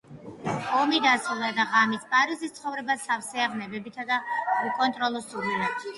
ომი 0.77 1.01
დასრულდა 1.03 1.49
და 1.59 1.65
ღამის 1.73 2.07
პარიზის 2.13 2.55
ცხოვრება 2.57 2.97
სავსეა 3.05 3.47
ვნებებით 3.53 4.03
და 4.13 4.19
უკონტროლო 4.71 5.27
სურვილებით. 5.29 5.87